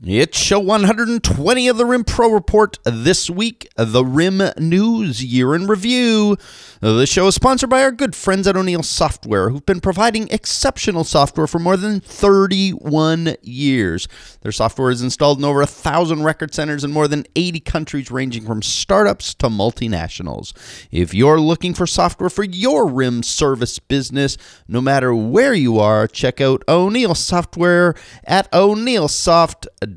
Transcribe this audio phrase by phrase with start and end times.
[0.00, 2.78] It's show 120 of the RIM Pro Report.
[2.84, 6.36] This week, the RIM News Year in Review.
[6.80, 11.02] The show is sponsored by our good friends at O'Neil Software, who've been providing exceptional
[11.02, 14.06] software for more than 31 years.
[14.42, 18.08] Their software is installed in over a thousand record centers in more than 80 countries,
[18.08, 20.52] ranging from startups to multinationals.
[20.92, 24.38] If you're looking for software for your RIM service business,
[24.68, 29.87] no matter where you are, check out O'Neil Software at oneilsoft.com.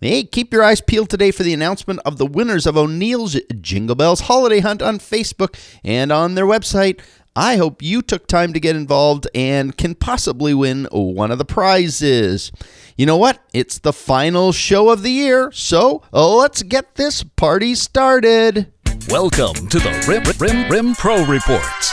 [0.00, 3.96] Hey, keep your eyes peeled today for the announcement of the winners of O'Neil's Jingle
[3.96, 7.00] Bells Holiday Hunt on Facebook and on their website.
[7.34, 11.44] I hope you took time to get involved and can possibly win one of the
[11.44, 12.50] prizes.
[12.96, 13.42] You know what?
[13.52, 18.72] It's the final show of the year, so let's get this party started.
[19.08, 21.92] Welcome to the Rim, Rim, Rim Pro Reports,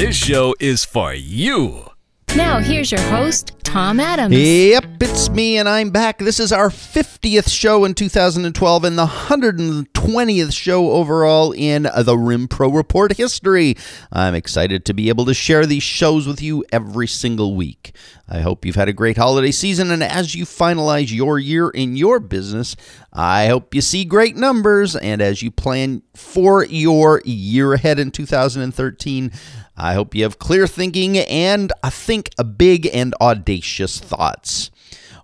[0.00, 1.90] This show is for you.
[2.34, 4.34] Now, here's your host, Tom Adams.
[4.34, 6.20] Yep, it's me, and I'm back.
[6.20, 12.48] This is our 50th show in 2012 and the 120th show overall in the RIM
[12.48, 13.76] Pro Report history.
[14.10, 17.94] I'm excited to be able to share these shows with you every single week.
[18.26, 21.96] I hope you've had a great holiday season, and as you finalize your year in
[21.96, 22.74] your business,
[23.12, 24.96] I hope you see great numbers.
[24.96, 29.32] And as you plan for your year ahead in 2013,
[29.76, 34.70] I hope you have clear thinking and I think big and audacious thoughts.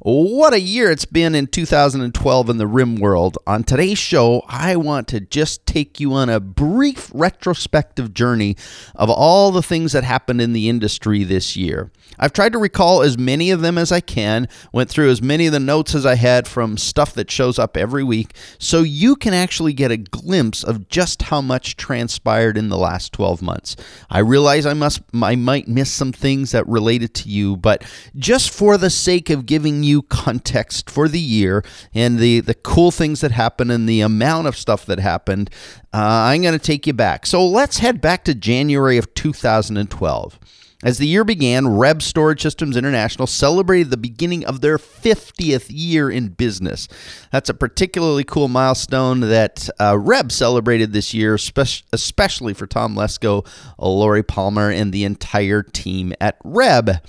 [0.09, 3.39] What a year it's been in 2012 in the RIM world.
[3.45, 8.57] On today's show, I want to just take you on a brief retrospective journey
[8.95, 11.91] of all the things that happened in the industry this year.
[12.21, 15.47] I've tried to recall as many of them as I can, went through as many
[15.47, 19.17] of the notes as I had from stuff that shows up every week, so you
[19.17, 23.75] can actually get a glimpse of just how much transpired in the last 12 months.
[24.09, 28.51] I realize I must I might miss some things that related to you, but just
[28.51, 31.65] for the sake of giving you context for the year
[31.95, 35.51] and the the cool things that happened and the amount of stuff that happened,
[35.93, 37.27] uh, I'm going to take you back.
[37.27, 40.39] So let's head back to January of 2012.
[40.85, 46.11] As the year began, Reb Storage Systems International celebrated the beginning of their 50th year
[46.11, 46.87] in business.
[47.33, 52.95] That's a particularly cool milestone that uh, Reb celebrated this year, spec- especially for Tom
[52.95, 53.47] Lesko,
[53.79, 57.01] Lori Palmer, and the entire team at Reb.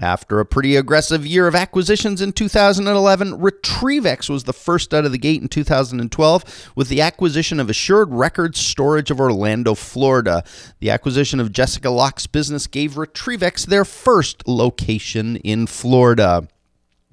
[0.00, 5.10] After a pretty aggressive year of acquisitions in 2011, Retrievex was the first out of
[5.10, 10.44] the gate in 2012 with the acquisition of Assured Records Storage of Orlando, Florida.
[10.78, 16.46] The acquisition of Jessica Locke's business gave Retrievex their first location in Florida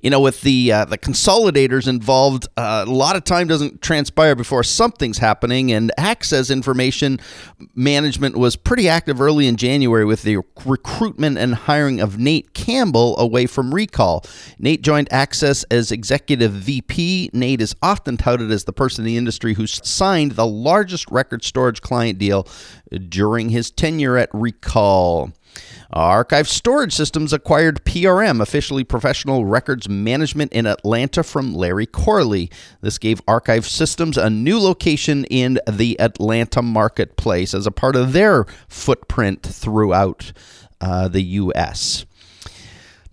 [0.06, 4.36] you know, with the uh, the consolidators involved, uh, a lot of time doesn't transpire
[4.36, 5.72] before something's happening.
[5.72, 7.20] And Access Information
[7.74, 13.18] Management was pretty active early in January with the recruitment and hiring of Nate Campbell
[13.18, 14.24] away from Recall.
[14.60, 17.32] Nate joined Access as executive VP.
[17.34, 21.44] Nate is often touted as the person in the industry who signed the largest record
[21.44, 22.48] storage client deal
[23.10, 25.32] during his tenure at Recall.
[25.92, 32.50] Archive Storage Systems acquired PRM, officially Professional Records Management in Atlanta, from Larry Corley.
[32.82, 38.14] This gave Archive Systems a new location in the Atlanta marketplace as a part of
[38.14, 40.34] their footprint throughout
[40.82, 42.06] uh, the U.S.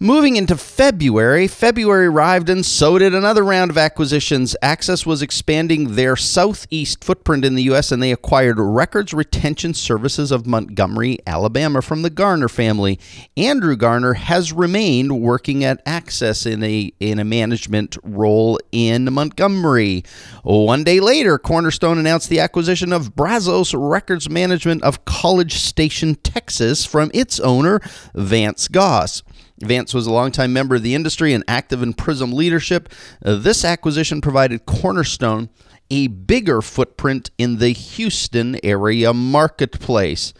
[0.02, 4.56] Moving into February, February arrived and so did another round of acquisitions.
[4.60, 7.92] Access was expanding their southeast footprint in the U.S.
[7.92, 12.98] and they acquired Records Retention Services of Montgomery, Alabama from the Garner family.
[13.36, 20.03] Andrew Garner has remained working at Access in a, in a management role in Montgomery.
[20.42, 26.84] One day later, Cornerstone announced the acquisition of Brazos Records Management of College Station, Texas
[26.84, 27.80] from its owner,
[28.16, 29.22] Vance Goss.
[29.62, 32.88] Vance was a longtime member of the industry and active in Prism leadership.
[33.24, 35.48] Uh, this acquisition provided Cornerstone
[35.91, 40.32] a bigger footprint in the Houston area marketplace.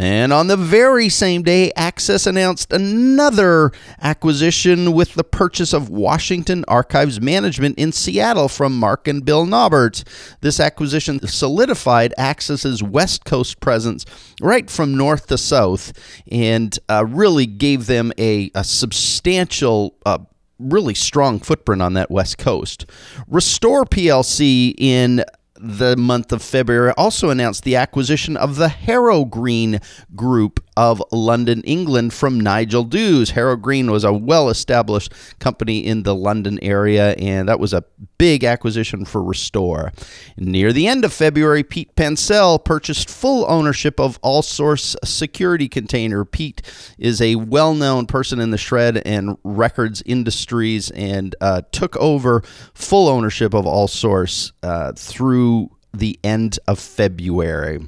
[0.00, 6.64] And on the very same day, Access announced another acquisition with the purchase of Washington
[6.68, 10.04] Archives Management in Seattle from Mark and Bill Nobbert.
[10.40, 14.04] This acquisition solidified Access's West Coast presence
[14.40, 15.92] right from north to south
[16.30, 20.18] and uh, really gave them a, a substantial uh,
[20.60, 22.86] really strong footprint on that west coast.
[23.26, 25.24] Restore PLC in
[25.60, 29.80] the month of February also announced the acquisition of the Harrow Green
[30.14, 33.30] Group of London, England from Nigel Dews.
[33.30, 37.84] Harrow Green was a well established company in the London area, and that was a
[38.18, 39.92] big acquisition for Restore.
[40.36, 46.24] Near the end of February, Pete Pancel purchased full ownership of All Source Security Container.
[46.24, 46.62] Pete
[46.96, 52.42] is a well known person in the shred and records industries and uh, took over
[52.74, 55.47] full ownership of All Source uh, through
[55.92, 57.80] the end of February.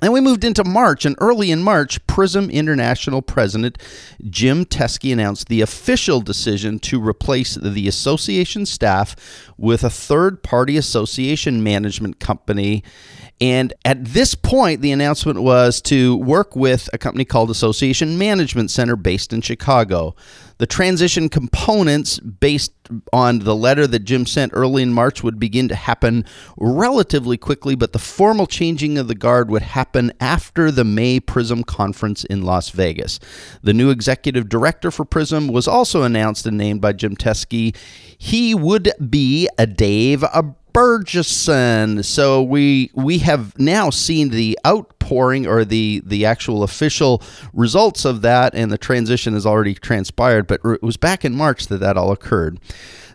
[0.00, 3.78] Then we moved into March, and early in March, Prism International president
[4.28, 9.16] Jim Teskey announced the official decision to replace the association staff
[9.56, 12.84] with a third party association management company.
[13.40, 18.70] And at this point, the announcement was to work with a company called Association Management
[18.70, 20.14] Center based in Chicago.
[20.58, 22.72] The transition components based
[23.12, 26.24] on the letter that Jim sent early in March would begin to happen
[26.56, 31.64] relatively quickly, but the formal changing of the guard would happen after the May Prism
[31.64, 33.18] conference in Las Vegas.
[33.62, 37.76] The new executive director for Prism was also announced and named by Jim Teskey.
[38.18, 40.22] He would be a Dave
[40.74, 42.04] Bergeson.
[42.04, 47.22] So we we have now seen the outpouring or the the actual official
[47.52, 50.46] results of that, and the transition has already transpired.
[50.48, 52.58] But it was back in March that that all occurred.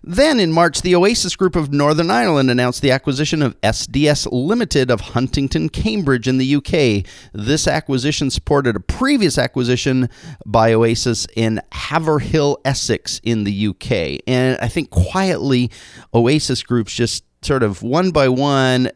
[0.01, 4.89] Then in March, the Oasis Group of Northern Ireland announced the acquisition of SDS Limited
[4.89, 7.05] of Huntingdon, Cambridge in the UK.
[7.33, 10.09] This acquisition supported a previous acquisition
[10.45, 14.21] by Oasis in Haverhill, Essex in the UK.
[14.25, 15.69] And I think quietly,
[16.13, 18.91] Oasis Group's just sort of one by one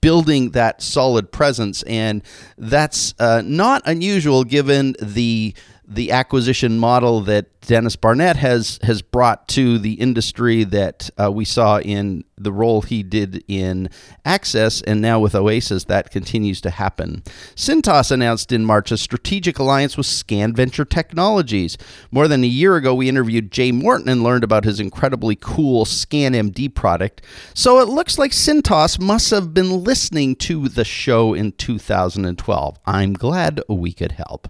[0.00, 1.82] building that solid presence.
[1.84, 2.22] And
[2.56, 5.54] that's uh, not unusual given the
[5.90, 11.46] the acquisition model that Dennis Barnett has has brought to the industry that uh, we
[11.46, 13.88] saw in the role he did in
[14.24, 17.22] Access, and now with Oasis, that continues to happen.
[17.56, 21.78] Cintas announced in March a strategic alliance with Scan Venture Technologies.
[22.10, 25.84] More than a year ago, we interviewed Jay Morton and learned about his incredibly cool
[25.84, 27.22] ScanMD product.
[27.54, 32.78] So it looks like Cintas must have been listening to the show in 2012.
[32.84, 34.48] I'm glad we could help.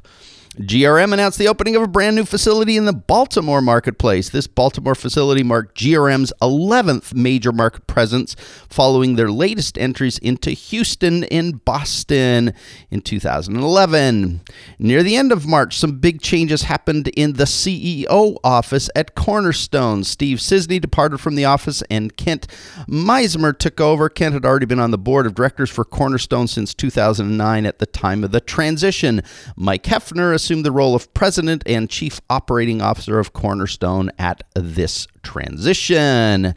[0.57, 4.31] GRM announced the opening of a brand new facility in the Baltimore marketplace.
[4.31, 8.35] This Baltimore facility marked GRM's 11th major market presence
[8.69, 12.55] following their latest entries into Houston and Boston
[12.91, 14.41] in 2011.
[14.79, 20.03] Near the end of March, some big changes happened in the CEO office at Cornerstone.
[20.03, 22.49] Steve Sisney departed from the office and Kent
[22.89, 24.09] Meismer took over.
[24.09, 27.87] Kent had already been on the board of directors for Cornerstone since 2009 at the
[27.87, 29.23] time of the transition.
[29.55, 36.55] Mike Hefner the role of president and chief operating officer of Cornerstone at this transition.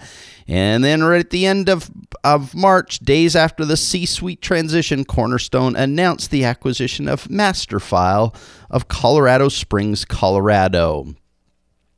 [0.47, 1.89] And then, right at the end of,
[2.23, 8.35] of March, days after the C suite transition, Cornerstone announced the acquisition of Masterfile
[8.69, 11.15] of Colorado Springs, Colorado.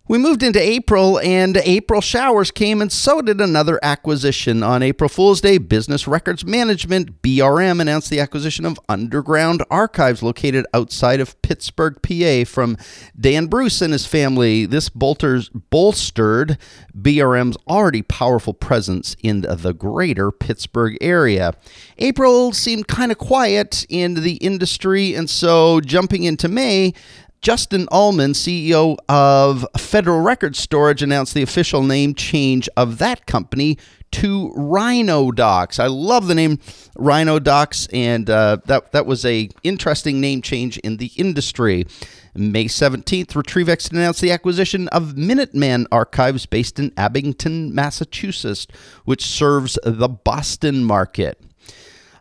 [0.06, 4.62] We moved into April, and April showers came, and so did another acquisition.
[4.62, 10.66] On April Fool's Day, Business Records Management, BRM, announced the acquisition of Underground Archives located
[10.74, 12.76] outside of Pittsburgh, PA, from
[13.18, 14.66] Dan Bruce and his family.
[14.66, 16.58] This bolsters, bolstered
[16.94, 21.54] BRM's already powerful presence in the greater Pittsburgh area.
[21.98, 26.94] April seemed kind of quiet in the industry, and so jumping into May,
[27.44, 33.78] Justin Ullman, CEO of Federal Record Storage, announced the official name change of that company
[34.12, 35.78] to Rhino Docs.
[35.78, 36.60] I love the name
[36.96, 41.86] Rhino Docs, and uh, that that was a interesting name change in the industry.
[42.34, 48.68] May 17th, Retrievex announced the acquisition of Minuteman Archives based in Abington, Massachusetts,
[49.04, 51.42] which serves the Boston market.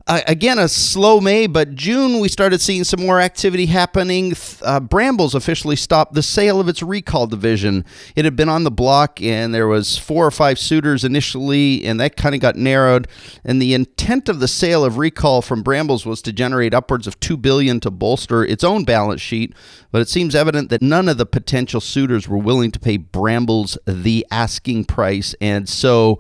[0.07, 4.35] Uh, again, a slow May, but June we started seeing some more activity happening.
[4.63, 7.85] Uh, Brambles officially stopped the sale of its recall division.
[8.17, 12.01] It had been on the block, and there was four or five suitors initially, and
[12.01, 13.07] that kind of got narrowed.
[13.45, 17.21] And the intent of the sale of recall from Brambles was to generate upwards of
[17.21, 19.55] two billion to bolster its own balance sheet.
[19.93, 23.79] But it seems evident that none of the potential suitors were willing to pay Brambles
[23.87, 26.19] the asking price, and so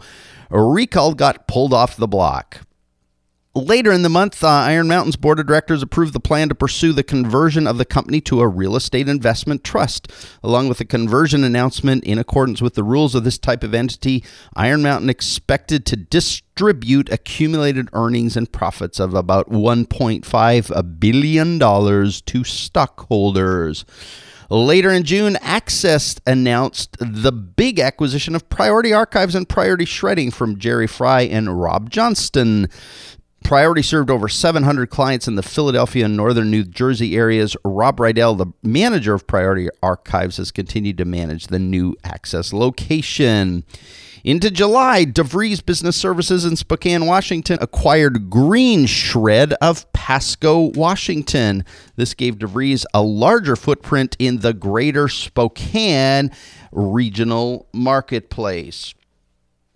[0.50, 2.60] recall got pulled off the block.
[3.54, 6.94] Later in the month, uh, Iron Mountain's board of directors approved the plan to pursue
[6.94, 10.10] the conversion of the company to a real estate investment trust.
[10.42, 14.24] Along with the conversion announcement, in accordance with the rules of this type of entity,
[14.56, 23.84] Iron Mountain expected to distribute accumulated earnings and profits of about $1.5 billion to stockholders.
[24.48, 30.58] Later in June, Access announced the big acquisition of Priority Archives and Priority Shredding from
[30.58, 32.68] Jerry Fry and Rob Johnston.
[33.42, 37.56] Priority served over 700 clients in the Philadelphia and northern New Jersey areas.
[37.64, 43.64] Rob Rydell, the manager of Priority Archives, has continued to manage the new Access location.
[44.24, 51.64] Into July, DeVries Business Services in Spokane, Washington acquired Green Shred of Pasco, Washington.
[51.96, 56.30] This gave DeVries a larger footprint in the greater Spokane
[56.70, 58.94] regional marketplace.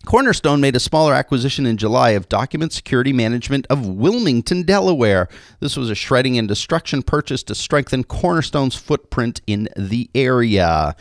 [0.06, 5.28] Cornerstone made a smaller acquisition in July of Document Security Management of Wilmington, Delaware.
[5.58, 10.94] This was a shredding and destruction purchase to strengthen Cornerstone's footprint in the area.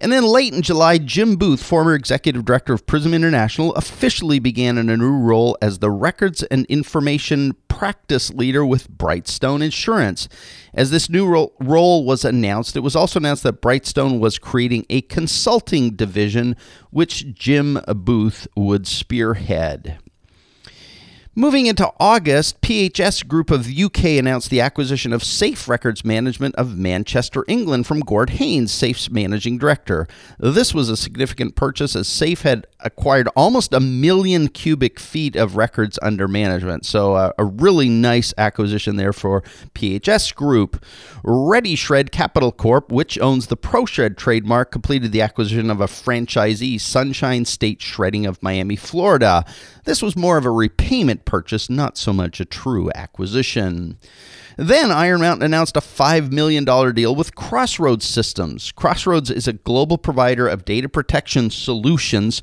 [0.00, 4.78] And then late in July, Jim Booth, former executive director of Prism International, officially began
[4.78, 10.28] in a new role as the Records and Information Practice Leader with Brightstone Insurance.
[10.74, 14.84] As this new ro- role was announced, it was also announced that Brightstone was creating
[14.90, 16.56] a consulting division,
[16.90, 19.98] which Jim Booth would spearhead.
[21.38, 26.76] Moving into August, PHS Group of UK announced the acquisition of Safe Records Management of
[26.76, 30.08] Manchester, England from Gord Haynes, Safe's managing director.
[30.40, 35.56] This was a significant purchase as Safe had acquired almost a million cubic feet of
[35.56, 36.84] records under management.
[36.84, 39.42] So, uh, a really nice acquisition there for
[39.76, 40.84] PHS Group.
[41.22, 47.44] Redishred Capital Corp, which owns the ProShred trademark, completed the acquisition of a franchisee, Sunshine
[47.44, 49.44] State Shredding of Miami, Florida.
[49.84, 53.98] This was more of a repayment purchase, not so much a true acquisition.
[54.56, 58.72] Then Iron Mountain announced a $5 million deal with Crossroads Systems.
[58.72, 62.40] Crossroads is a global provider of data protection solutions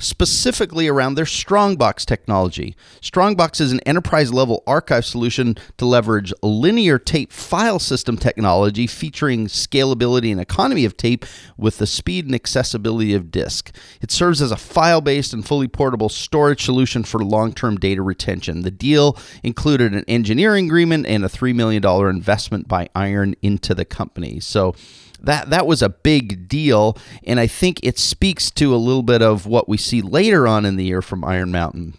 [0.00, 2.74] specifically around their Strongbox technology.
[3.00, 9.46] Strongbox is an enterprise level archive solution to leverage linear tape file system technology featuring
[9.46, 11.24] scalability and economy of tape
[11.56, 13.74] with the speed and accessibility of disk.
[14.00, 18.02] It serves as a file based and fully portable storage solution for long term data
[18.02, 18.62] retention.
[18.62, 23.84] The deal included an engineering agreement and a $3 million investment by Iron into the
[23.84, 24.40] company.
[24.40, 24.74] So,
[25.24, 29.22] that that was a big deal, and I think it speaks to a little bit
[29.22, 31.94] of what we see later on in the year from Iron Mountain.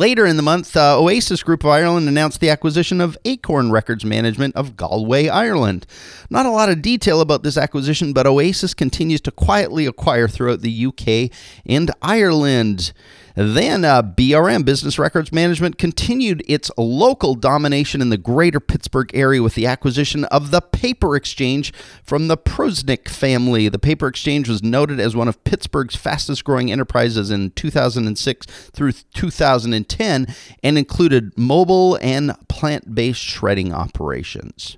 [0.00, 4.02] Later in the month, uh, Oasis Group of Ireland announced the acquisition of Acorn Records
[4.02, 5.86] Management of Galway, Ireland.
[6.30, 10.62] Not a lot of detail about this acquisition, but Oasis continues to quietly acquire throughout
[10.62, 11.30] the UK
[11.66, 12.94] and Ireland.
[13.34, 19.42] Then uh, BRM Business Records Management continued its local domination in the greater Pittsburgh area
[19.42, 21.72] with the acquisition of the Paper Exchange
[22.02, 23.68] from the Prusnick family.
[23.68, 28.92] The Paper Exchange was noted as one of Pittsburgh's fastest growing enterprises in 2006 through
[28.92, 30.26] 2010
[30.62, 34.76] and included mobile and plant based shredding operations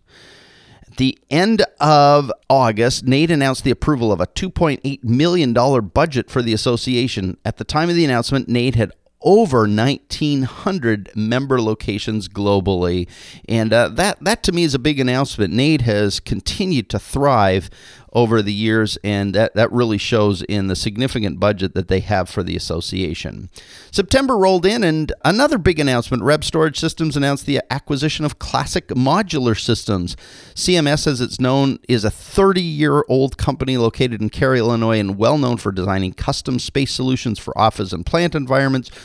[0.97, 5.53] the end of August, NAID announced the approval of a $2.8 million
[5.89, 7.37] budget for the association.
[7.45, 8.93] At the time of the announcement, NAID had
[9.25, 13.09] over 1,900 member locations globally.
[13.49, 15.53] And uh, that, that to me is a big announcement.
[15.53, 17.71] NAID has continued to thrive
[18.13, 22.29] over the years, and that, that really shows in the significant budget that they have
[22.29, 23.49] for the association.
[23.91, 28.87] September rolled in, and another big announcement Reb Storage Systems announced the acquisition of Classic
[28.89, 30.15] Modular Systems.
[30.55, 35.17] CMS, as it's known, is a 30 year old company located in Cary, Illinois, and
[35.17, 38.91] well known for designing custom space solutions for office and plant environments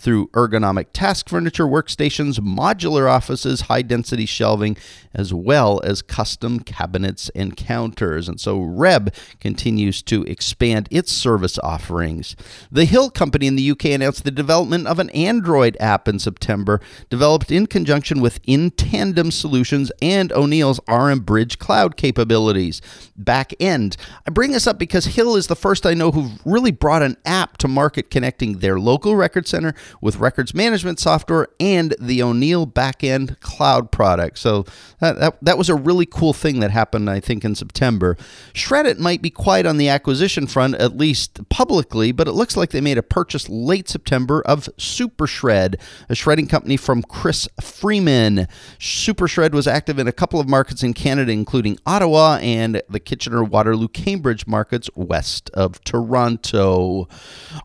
[0.00, 4.74] through ergonomic task furniture, workstations, modular offices, high density shelving,
[5.12, 8.26] as well as custom cabinets and counters.
[8.26, 12.34] And so Reb continues to expand its service offerings.
[12.72, 16.80] The Hill Company in the UK announced the development of an Android app in September,
[17.10, 22.80] developed in conjunction with In Tandem Solutions and O'Neil's RM Bridge cloud capabilities.
[23.16, 23.98] Back end.
[24.26, 27.18] I bring this up because Hill is the first I know who've really brought an
[27.26, 32.66] app to market connecting their local record center with records management software and the O'Neil
[32.66, 34.38] backend cloud product.
[34.38, 34.64] So
[35.00, 38.16] that, that, that was a really cool thing that happened, I think, in September.
[38.52, 42.70] Shred-it might be quiet on the acquisition front, at least publicly, but it looks like
[42.70, 48.46] they made a purchase late September of Super Shred, a shredding company from Chris Freeman.
[48.78, 53.00] Super Shred was active in a couple of markets in Canada, including Ottawa and the
[53.00, 57.08] Kitchener, Waterloo, Cambridge markets west of Toronto.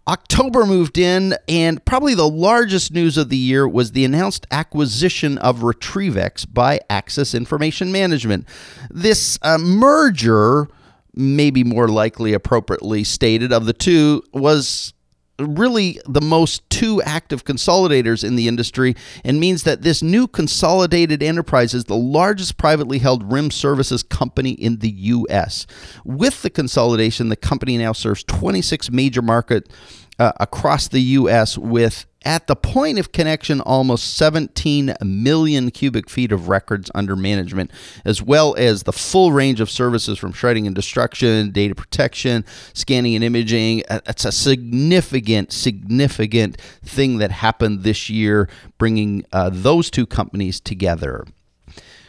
[0.08, 5.38] October moved in, and probably the largest news of the year was the announced acquisition
[5.38, 8.48] of Retrievex by Access Information Management.
[8.90, 10.68] This uh, merger
[11.14, 14.94] maybe more likely appropriately stated of the two was
[15.40, 21.22] really the most two active consolidators in the industry and means that this new consolidated
[21.22, 25.68] enterprise is the largest privately held rim services company in the US.
[26.06, 29.70] With the consolidation, the company now serves 26 major markets
[30.20, 36.32] uh, across the US with at the point of connection, almost 17 million cubic feet
[36.32, 37.70] of records under management,
[38.04, 42.44] as well as the full range of services from shredding and destruction, data protection,
[42.74, 43.84] scanning and imaging.
[43.88, 50.60] Uh, it's a significant, significant thing that happened this year, bringing uh, those two companies
[50.60, 51.26] together.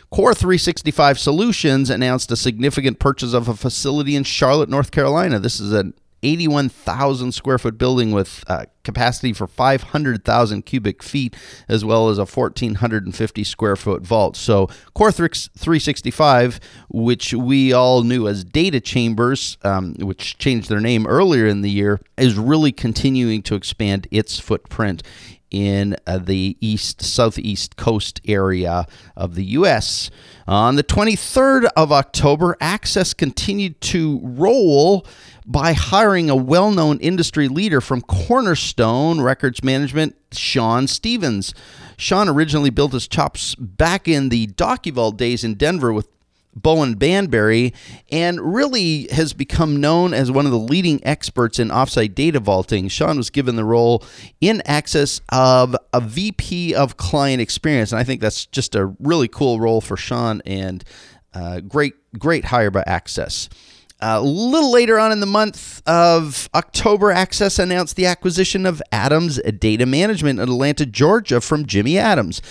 [0.08, 5.38] Core 365 Solutions announced a significant purchase of a facility in Charlotte, North Carolina.
[5.38, 5.92] This is an
[6.26, 11.36] 81,000 square foot building with uh, capacity for 500,000 cubic feet,
[11.68, 14.36] as well as a 1,450 square foot vault.
[14.36, 21.06] So, Core 365, which we all knew as Data Chambers, um, which changed their name
[21.06, 25.02] earlier in the year, is really continuing to expand its footprint
[25.50, 30.10] in uh, the east southeast coast area of the U.S.
[30.46, 35.06] On the 23rd of October, Access continued to roll
[35.46, 41.54] by hiring a well known industry leader from Cornerstone Stone, records Management, Sean Stevens.
[41.96, 46.10] Sean originally built his chops back in the DocuVault days in Denver with
[46.54, 47.72] Bowen Banbury
[48.12, 52.88] and really has become known as one of the leading experts in offsite data vaulting.
[52.88, 54.04] Sean was given the role
[54.42, 59.28] in Access of a VP of client experience, and I think that's just a really
[59.28, 60.84] cool role for Sean and
[61.32, 63.48] uh, great, great hire by Access.
[64.00, 69.40] A little later on in the month of October, Access announced the acquisition of Adams
[69.58, 72.42] Data Management in Atlanta, Georgia from Jimmy Adams.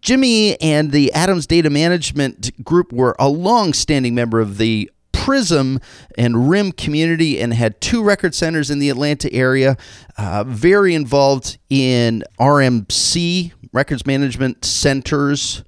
[0.00, 5.80] Jimmy and the Adams Data Management Group were a long standing member of the Prism
[6.18, 9.76] and RIM community and had two record centers in the Atlanta area.
[10.18, 15.64] Uh, very involved in RMC, Records Management Centers.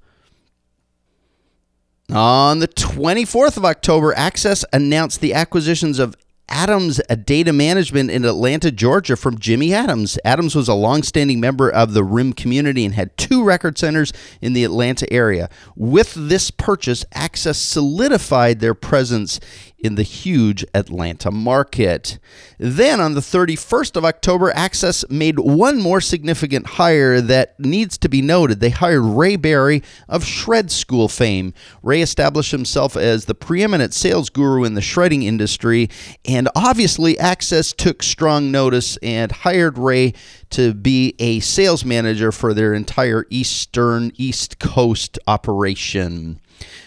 [2.11, 6.15] On the 24th of October, Access announced the acquisitions of
[6.47, 10.17] Adams Data Management in Atlanta, Georgia from Jimmy Adams.
[10.25, 14.53] Adams was a longstanding member of the RIM community and had two record centers in
[14.53, 15.51] the Atlanta area.
[15.75, 19.39] With this purchase, Access solidified their presence
[19.81, 22.19] in the huge Atlanta market.
[22.57, 28.09] Then on the 31st of October, Access made one more significant hire that needs to
[28.09, 28.59] be noted.
[28.59, 31.53] They hired Ray Barry of Shred School fame.
[31.81, 35.89] Ray established himself as the preeminent sales guru in the shredding industry,
[36.25, 40.13] and obviously, Access took strong notice and hired Ray
[40.51, 46.39] to be a sales manager for their entire Eastern East Coast operation.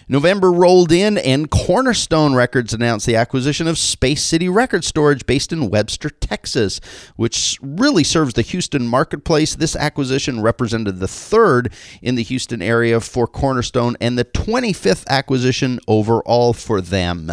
[0.08, 5.52] November rolled in, and Cornerstone Records announced the acquisition of Space City Record Storage based
[5.52, 6.80] in Webster, Texas,
[7.16, 9.54] which really serves the Houston marketplace.
[9.54, 15.80] This acquisition represented the third in the Houston area for Cornerstone and the 25th acquisition
[15.88, 17.32] overall for them.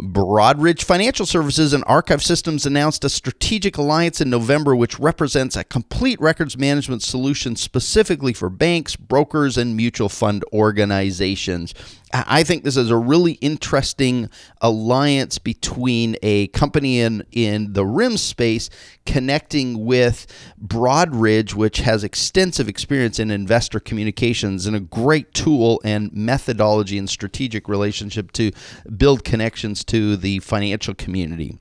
[0.00, 5.64] Broadridge Financial Services and Archive Systems announced a strategic alliance in November, which represents a
[5.64, 11.74] complete records management solution specifically for banks, brokers, and mutual fund organizations.
[12.12, 18.16] I think this is a really interesting alliance between a company in, in the RIM
[18.16, 18.70] space
[19.04, 20.26] connecting with
[20.64, 27.10] Broadridge, which has extensive experience in investor communications and a great tool and methodology and
[27.10, 28.52] strategic relationship to
[28.96, 31.58] build connections to the financial community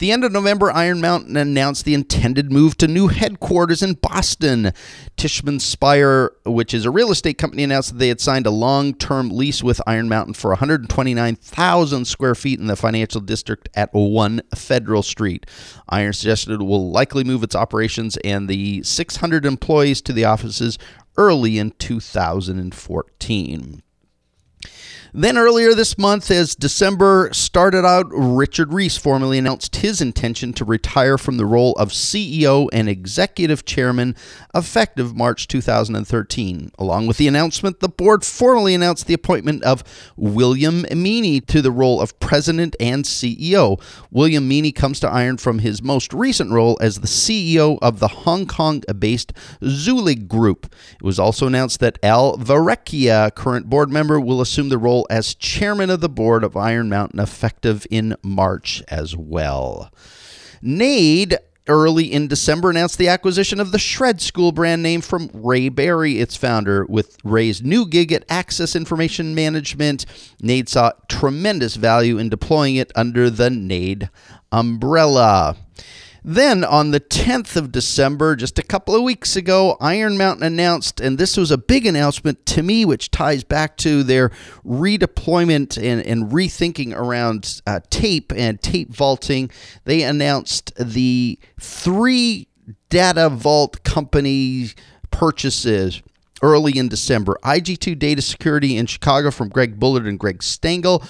[0.00, 4.72] the end of November, Iron Mountain announced the intended move to new headquarters in Boston.
[5.16, 8.94] Tishman Speyer, which is a real estate company, announced that they had signed a long
[8.94, 14.40] term lease with Iron Mountain for 129,000 square feet in the financial district at 1
[14.54, 15.46] Federal Street.
[15.90, 20.78] Iron suggested it will likely move its operations and the 600 employees to the offices
[21.18, 23.82] early in 2014.
[25.12, 30.64] Then earlier this month, as December started out, Richard Reese formally announced his intention to
[30.64, 34.14] retire from the role of CEO and executive chairman
[34.54, 36.70] effective March 2013.
[36.78, 39.82] Along with the announcement, the board formally announced the appointment of
[40.16, 43.82] William Meaney to the role of president and CEO.
[44.12, 48.08] William Meaney comes to Iron from his most recent role as the CEO of the
[48.08, 50.72] Hong Kong based Zuellig Group.
[50.94, 55.06] It was also announced that Al Verrecchia, current board member, will assume the role role
[55.08, 59.90] as chairman of the board of Iron Mountain effective in March as well.
[60.60, 65.68] NAID early in December announced the acquisition of the Shred School brand name from Ray
[65.68, 66.84] Barry, its founder.
[66.86, 70.04] With Ray's new gig at Access Information Management,
[70.42, 74.10] NAID saw tremendous value in deploying it under the NAID
[74.52, 75.56] umbrella.
[76.22, 81.00] Then on the 10th of December, just a couple of weeks ago, Iron Mountain announced,
[81.00, 84.30] and this was a big announcement to me, which ties back to their
[84.64, 89.50] redeployment and, and rethinking around uh, tape and tape vaulting.
[89.84, 92.48] They announced the three
[92.88, 94.70] data vault company
[95.10, 96.02] purchases
[96.42, 97.38] early in December.
[97.44, 101.02] IG2 Data Security in Chicago from Greg Bullard and Greg Stengel.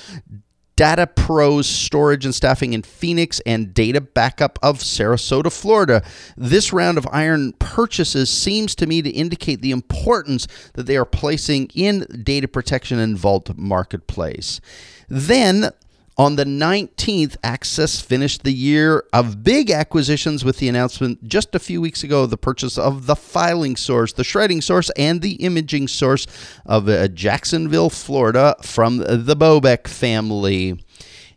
[0.81, 6.03] Data Pros storage and staffing in Phoenix, and data backup of Sarasota, Florida.
[6.39, 11.05] This round of iron purchases seems to me to indicate the importance that they are
[11.05, 14.63] placing in data protection and vault marketplace.
[15.07, 15.69] Then
[16.21, 21.59] on the 19th, Access finished the year of big acquisitions with the announcement just a
[21.59, 25.37] few weeks ago of the purchase of the filing source, the shredding source, and the
[25.37, 26.27] imaging source
[26.67, 30.79] of uh, Jacksonville, Florida from the Bobek family.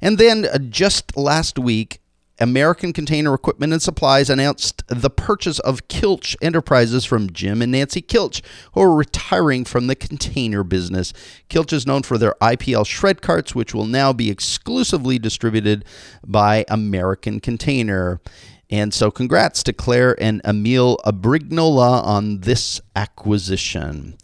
[0.01, 2.01] And then uh, just last week,
[2.43, 8.01] American Container Equipment and Supplies announced the purchase of Kilch Enterprises from Jim and Nancy
[8.01, 11.13] Kilch, who are retiring from the container business.
[11.47, 15.85] Kilch is known for their IPL shred carts, which will now be exclusively distributed
[16.25, 18.19] by American Container.
[18.69, 24.17] And so, congrats to Claire and Emil Abrignola on this acquisition.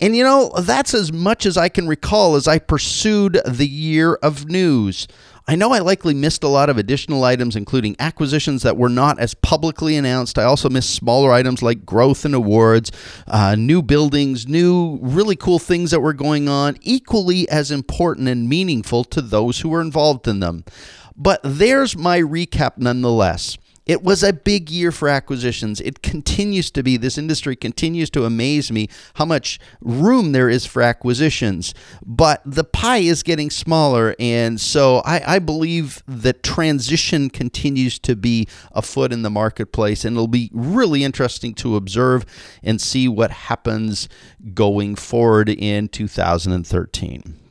[0.00, 4.14] And you know, that's as much as I can recall as I pursued the year
[4.14, 5.08] of news.
[5.48, 9.20] I know I likely missed a lot of additional items, including acquisitions that were not
[9.20, 10.40] as publicly announced.
[10.40, 12.90] I also missed smaller items like growth and awards,
[13.28, 18.48] uh, new buildings, new really cool things that were going on, equally as important and
[18.48, 20.64] meaningful to those who were involved in them.
[21.16, 23.56] But there's my recap nonetheless.
[23.86, 25.80] It was a big year for acquisitions.
[25.80, 26.96] It continues to be.
[26.96, 31.72] This industry continues to amaze me how much room there is for acquisitions.
[32.04, 34.16] But the pie is getting smaller.
[34.18, 40.04] And so I, I believe the transition continues to be afoot in the marketplace.
[40.04, 42.26] And it'll be really interesting to observe
[42.64, 44.08] and see what happens
[44.52, 47.45] going forward in 2013.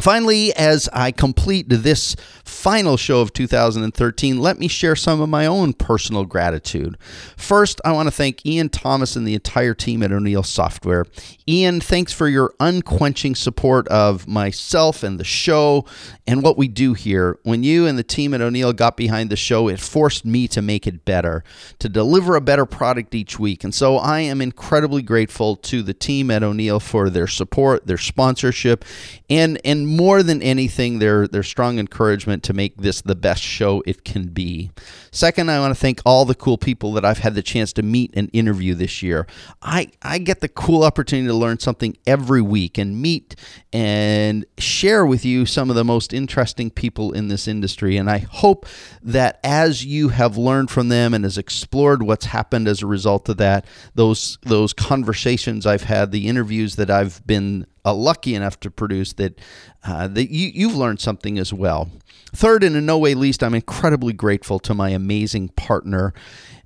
[0.00, 5.44] Finally, as I complete this final show of 2013, let me share some of my
[5.44, 6.96] own personal gratitude.
[7.36, 11.04] First, I want to thank Ian Thomas and the entire team at O'Neil Software.
[11.46, 15.84] Ian, thanks for your unquenching support of myself and the show
[16.26, 17.38] and what we do here.
[17.42, 20.62] When you and the team at O'Neil got behind the show, it forced me to
[20.62, 21.44] make it better,
[21.78, 23.64] to deliver a better product each week.
[23.64, 27.98] And so I am incredibly grateful to the team at O'Neil for their support, their
[27.98, 28.84] sponsorship,
[29.28, 33.82] and and more than anything, their their strong encouragement to make this the best show
[33.86, 34.70] it can be.
[35.10, 37.82] Second, I want to thank all the cool people that I've had the chance to
[37.82, 39.26] meet and interview this year.
[39.60, 43.34] I I get the cool opportunity to learn something every week and meet
[43.72, 47.96] and share with you some of the most interesting people in this industry.
[47.96, 48.66] And I hope
[49.02, 53.28] that as you have learned from them and has explored what's happened as a result
[53.28, 53.64] of that,
[53.96, 59.12] those those conversations I've had, the interviews that I've been uh, lucky enough to produce
[59.14, 59.38] that
[59.84, 61.90] uh, that you, you've learned something as well.
[62.34, 66.12] Third, and in no way least, I'm incredibly grateful to my amazing partner,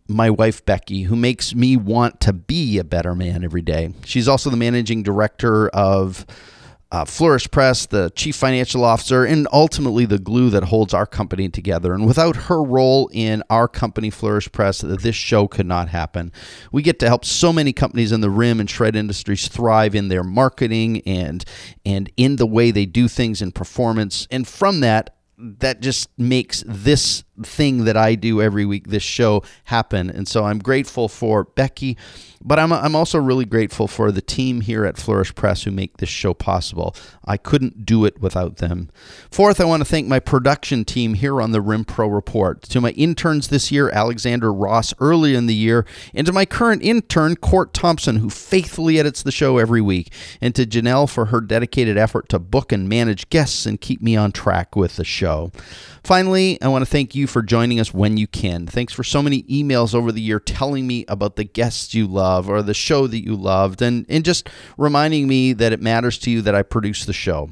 [0.06, 3.94] my wife Becky, who makes me want to be a better man every day.
[4.04, 6.26] She's also the managing director of
[6.94, 11.48] uh, Flourish Press, the chief financial officer, and ultimately the glue that holds our company
[11.48, 11.92] together.
[11.92, 16.30] And without her role in our company, Flourish Press, this show could not happen.
[16.70, 20.06] We get to help so many companies in the rim and shred industries thrive in
[20.06, 21.44] their marketing and
[21.84, 24.28] and in the way they do things in performance.
[24.30, 29.42] And from that, that just makes this thing that I do every week, this show,
[29.64, 30.10] happen.
[30.10, 31.96] And so I'm grateful for Becky,
[32.44, 35.96] but I'm, I'm also really grateful for the team here at Flourish Press who make
[35.96, 36.94] this show possible.
[37.24, 38.90] I couldn't do it without them.
[39.30, 42.62] Fourth, I want to thank my production team here on the Rim Pro Report.
[42.62, 46.82] To my interns this year, Alexander Ross, early in the year, and to my current
[46.82, 51.40] intern, Court Thompson, who faithfully edits the show every week, and to Janelle for her
[51.40, 55.50] dedicated effort to book and manage guests and keep me on track with the show.
[56.04, 58.66] Finally, I want to thank you for joining us when you can.
[58.66, 62.48] Thanks for so many emails over the year telling me about the guests you love
[62.50, 66.30] or the show that you loved and, and just reminding me that it matters to
[66.30, 67.50] you that I produce the show.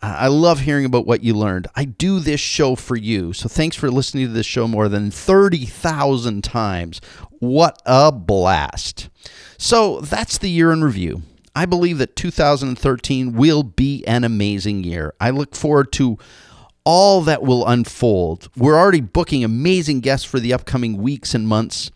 [0.00, 1.68] I love hearing about what you learned.
[1.76, 3.32] I do this show for you.
[3.32, 7.00] So thanks for listening to this show more than 30,000 times.
[7.38, 9.10] What a blast.
[9.58, 11.22] So that's the year in review.
[11.54, 15.14] I believe that 2013 will be an amazing year.
[15.20, 16.18] I look forward to
[16.84, 18.48] all that will unfold.
[18.56, 21.90] We're already booking amazing guests for the upcoming weeks and months.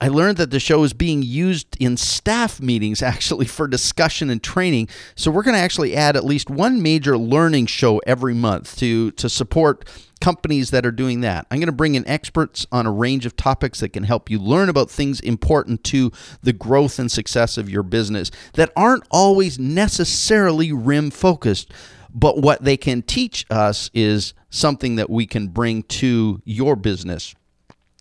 [0.00, 4.42] I learned that the show is being used in staff meetings actually for discussion and
[4.42, 4.88] training.
[5.14, 9.12] So we're going to actually add at least one major learning show every month to
[9.12, 9.88] to support
[10.20, 11.46] companies that are doing that.
[11.50, 14.38] I'm going to bring in experts on a range of topics that can help you
[14.38, 19.58] learn about things important to the growth and success of your business that aren't always
[19.58, 21.72] necessarily rim focused.
[22.14, 27.34] But what they can teach us is something that we can bring to your business.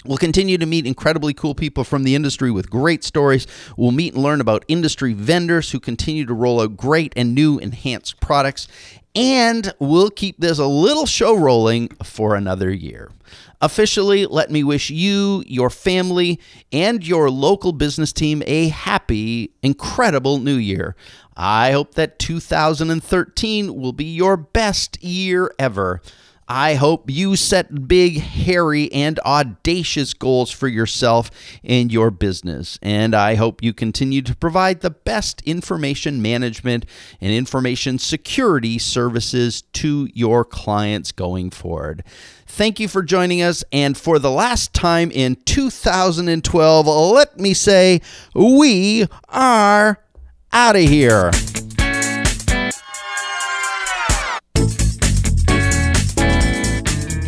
[0.04, 3.46] We'll continue to meet incredibly cool people from the industry with great stories.
[3.78, 7.60] We'll meet and learn about industry vendors who continue to roll out great and new
[7.60, 8.68] enhanced products.
[9.14, 13.12] And we'll keep this a little show rolling for another year.
[13.62, 16.40] Officially, let me wish you, your family,
[16.72, 20.96] and your local business team a happy, incredible new year.
[21.38, 26.02] I hope that 2013 will be your best year ever.
[26.54, 31.32] I hope you set big, hairy, and audacious goals for yourself
[31.64, 32.78] and your business.
[32.82, 36.86] And I hope you continue to provide the best information management
[37.22, 42.04] and information security services to your clients going forward.
[42.48, 43.64] Thank you for joining us.
[43.72, 48.02] And for the last time in 2012, let me say,
[48.36, 50.04] we are
[50.52, 51.32] out of here.